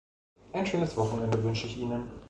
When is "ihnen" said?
1.77-2.09